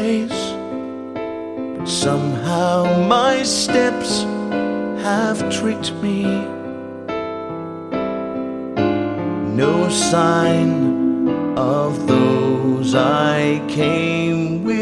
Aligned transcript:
But 0.00 1.86
somehow 1.86 3.06
my 3.06 3.42
steps 3.42 4.22
have 5.02 5.38
tricked 5.50 5.92
me. 5.94 6.22
No 9.62 9.90
sign 9.90 11.28
of 11.58 12.06
those 12.06 12.94
I 12.94 13.62
came 13.68 14.64
with. 14.64 14.79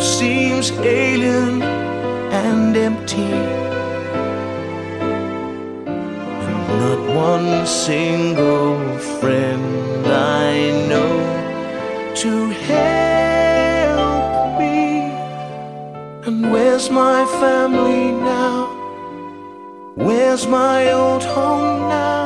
Seems 0.00 0.70
alien 0.70 1.60
and 1.62 2.76
empty. 2.76 3.32
And 6.46 6.68
not 6.80 7.00
one 7.14 7.66
single 7.66 8.78
friend 9.18 10.06
I 10.06 10.70
know 10.88 11.18
to 12.14 12.50
help 12.70 14.22
me. 14.60 15.10
And 16.26 16.52
where's 16.52 16.90
my 16.90 17.24
family 17.40 18.12
now? 18.12 18.68
Where's 19.96 20.46
my 20.46 20.92
old 20.92 21.24
home 21.24 21.88
now? 21.88 22.17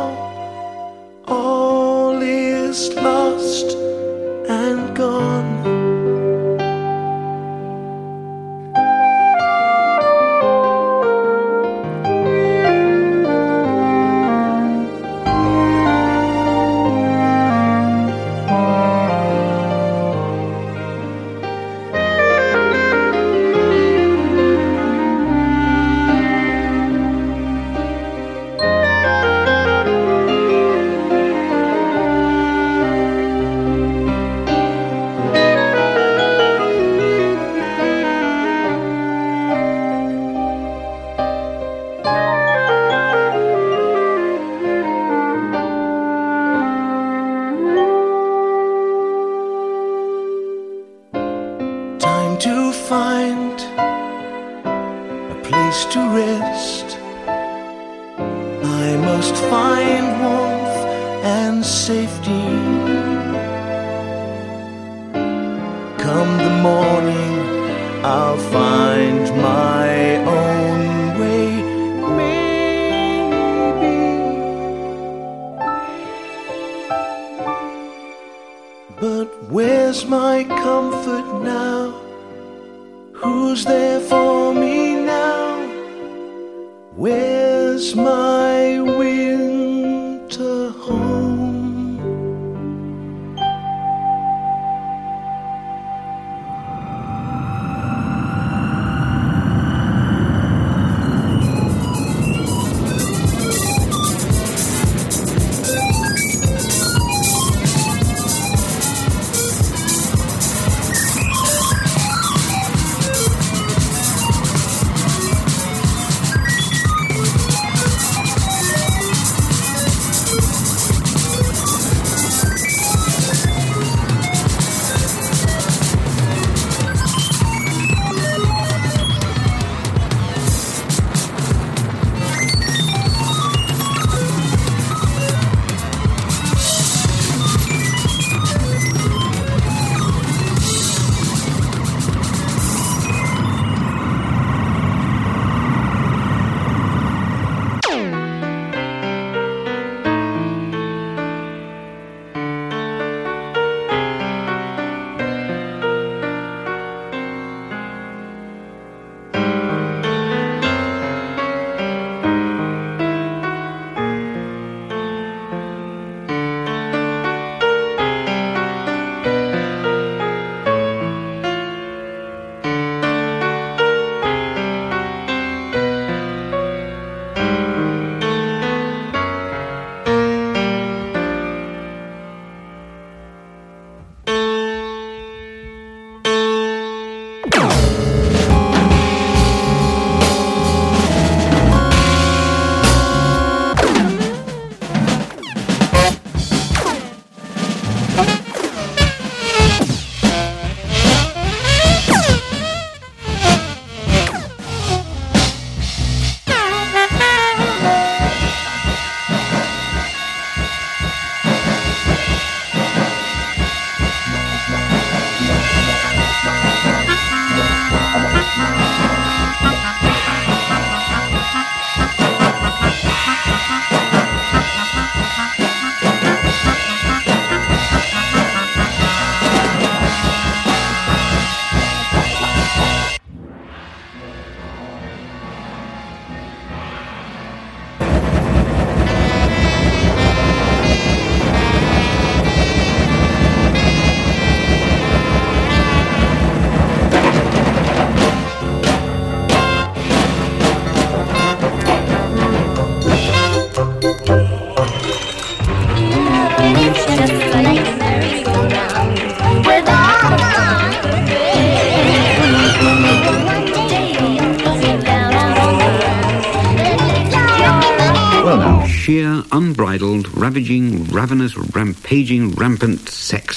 ravaging, 270.53 271.05
ravenous, 271.05 271.57
rampaging, 271.75 272.51
rampant 272.57 273.09
sex. 273.09 273.55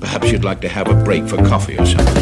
Perhaps 0.00 0.32
you'd 0.32 0.42
like 0.42 0.60
to 0.62 0.68
have 0.68 0.88
a 0.88 1.04
break 1.04 1.28
for 1.28 1.36
coffee 1.46 1.78
or 1.78 1.86
something. 1.86 2.17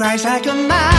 cries 0.00 0.24
like 0.24 0.46
a 0.46 0.54
man. 0.54 0.89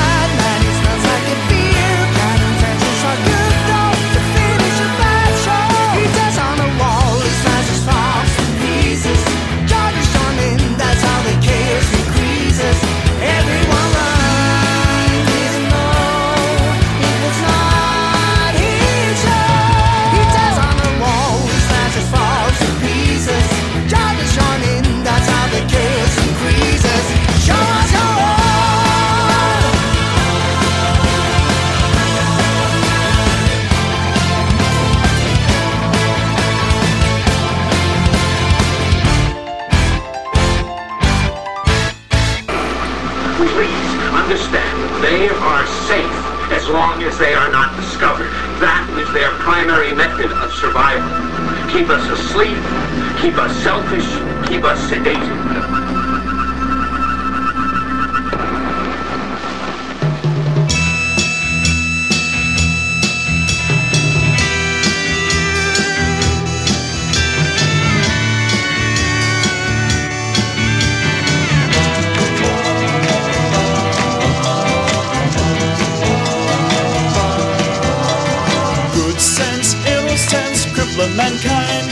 mankind. 81.16 81.90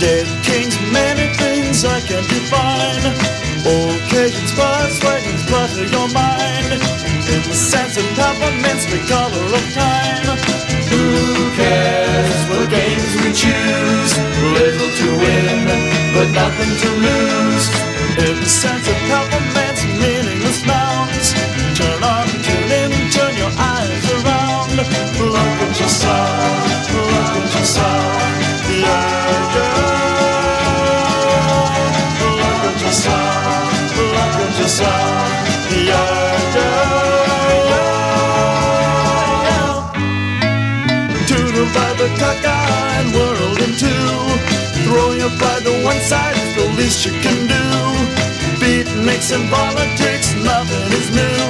Dead 0.00 0.26
kings, 0.44 0.76
many 0.92 1.32
things 1.34 1.84
I 1.84 2.00
can't 2.00 2.28
define. 2.28 3.04
Occasions, 3.66 4.52
words, 4.56 5.02
wagons, 5.02 5.42
clutter 5.46 5.86
your 5.86 6.08
mind. 6.12 6.72
Incense 7.26 7.96
and 7.96 8.10
compliments, 8.16 8.86
the 8.86 9.00
color 9.08 9.46
of 9.58 9.64
time. 9.74 10.26
Who 10.90 11.50
cares 11.56 12.40
what 12.48 12.70
games 12.70 13.12
we 13.22 13.32
choose? 13.32 14.12
Little 14.56 14.90
to 15.00 15.08
win, 15.18 15.66
but 16.14 16.28
nothing 16.30 16.72
to 16.82 16.90
lose. 17.06 17.85
Your 45.26 45.38
pride 45.38 45.64
to 45.64 45.82
one 45.82 46.00
side, 46.02 46.36
it's 46.36 46.54
the 46.54 46.68
least 46.78 47.04
you 47.04 47.10
can 47.10 47.48
do. 47.48 47.64
Beatniks 48.62 49.34
and 49.34 49.50
politics, 49.50 50.32
nothing 50.34 50.86
is 50.94 51.10
new. 51.10 51.42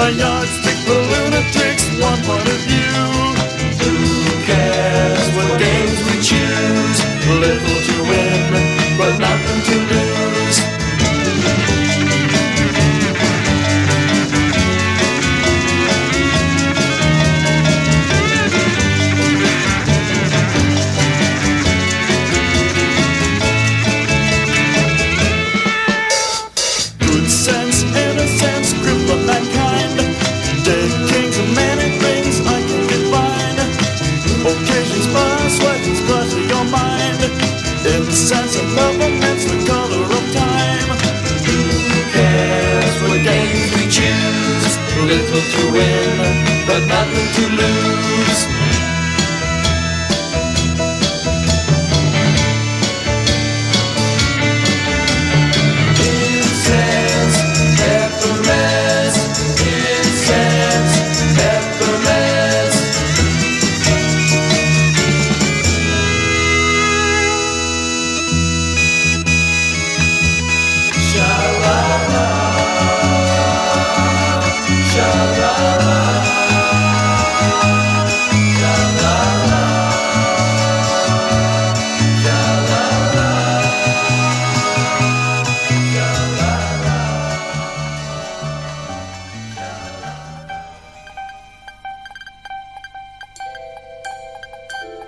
A 0.00 0.08
yardstick 0.08 0.78
for 0.88 0.96
lunatics, 1.12 1.84
one 2.00 2.16
point 2.24 2.48
of 2.48 2.60
view. 2.64 2.96
Who 3.84 3.94
cares 4.48 5.28
what 5.36 5.52
games 5.60 6.00
we 6.08 6.16
choose? 6.30 6.98
Little 7.44 7.80
to 7.88 7.96
win, 8.08 8.96
but 8.96 9.18
nothing 9.18 9.60
to 9.68 9.76
lose. 9.92 10.39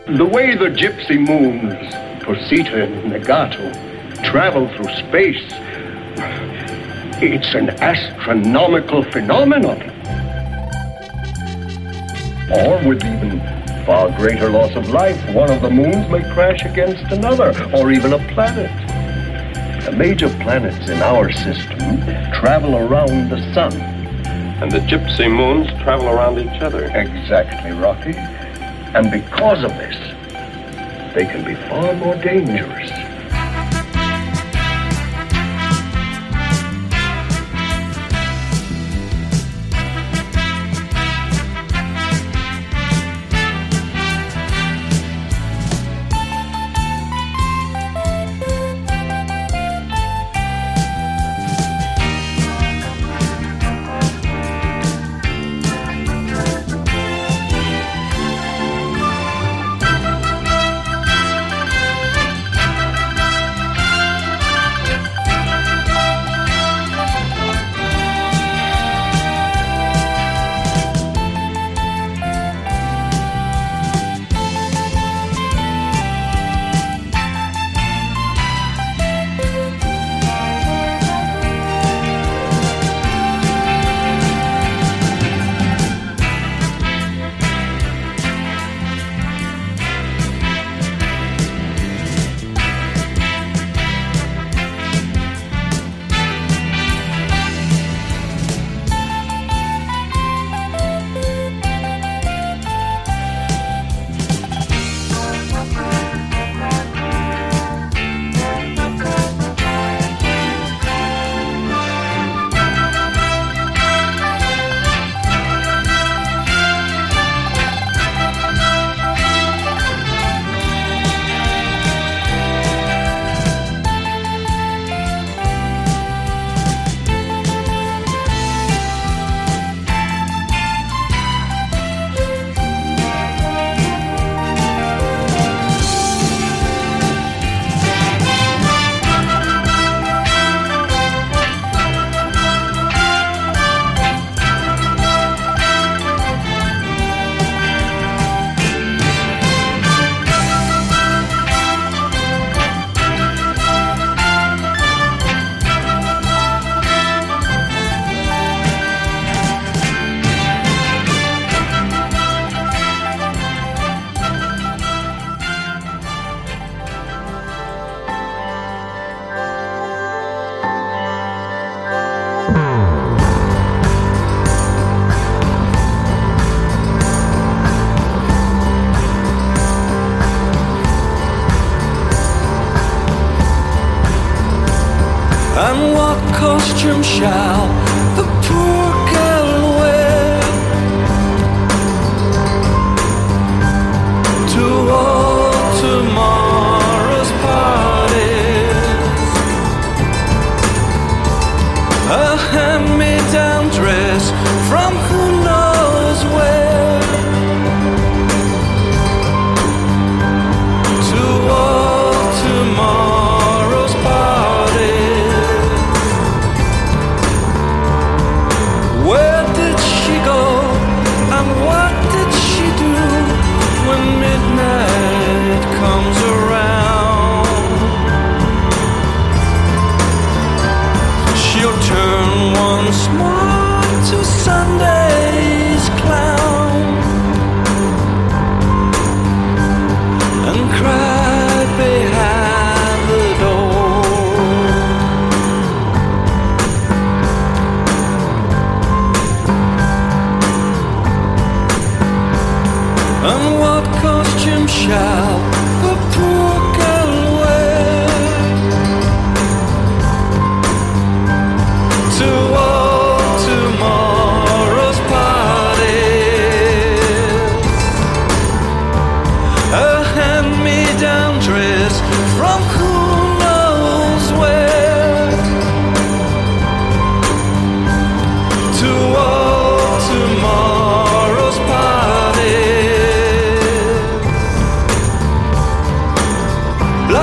The 0.07 0.25
way 0.25 0.57
the 0.57 0.65
gypsy 0.65 1.17
moons, 1.17 1.75
Posita 2.25 2.83
and 2.83 3.13
Negato, 3.13 3.73
travel 4.25 4.67
through 4.75 4.93
space, 4.97 5.41
it's 7.23 7.55
an 7.55 7.71
astronomical 7.81 9.05
phenomenon. 9.05 9.81
Or 12.51 12.89
with 12.89 13.05
even 13.05 13.39
far 13.87 14.11
greater 14.19 14.51
loss 14.51 14.75
of 14.75 14.89
life, 14.89 15.17
one 15.33 15.53
of 15.53 15.63
the 15.63 15.71
moons 15.71 16.11
may 16.11 16.23
crash 16.35 16.65
against 16.65 17.05
another, 17.13 17.55
or 17.73 17.93
even 17.93 18.13
a 18.13 18.19
planet. 18.35 18.73
The 19.85 19.93
major 19.93 20.31
planets 20.41 20.91
in 20.91 21.01
our 21.01 21.31
system 21.31 22.03
travel 22.33 22.75
around 22.75 23.31
the 23.31 23.39
sun. 23.55 23.73
And 24.61 24.69
the 24.69 24.81
gypsy 24.81 25.33
moons 25.33 25.69
travel 25.81 26.09
around 26.09 26.41
each 26.41 26.61
other. 26.61 26.87
Exactly, 26.87 27.71
Rocky. 27.71 28.32
And 28.95 29.11
because 29.11 29.65
of 29.65 29.71
this, 29.79 29.97
they 31.15 31.25
can 31.25 31.45
be 31.47 31.55
far 31.69 31.95
more 31.95 32.15
dangerous. 32.17 33.02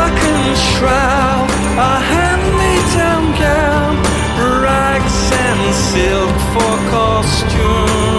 silken 0.10 0.56
shroud, 0.56 1.50
a 1.78 2.00
hand-me-down 2.00 3.32
gown, 3.38 3.95
rags 4.62 5.32
and 5.32 5.76
silk 5.76 6.36
for 6.54 6.89
costume. 6.89 8.18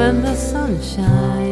when 0.00 0.22
the 0.22 0.34
sun 0.34 0.80
shines. 0.80 1.49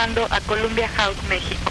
llamando 0.00 0.26
a 0.30 0.40
Columbia 0.40 0.88
House 0.96 1.22
México. 1.28 1.69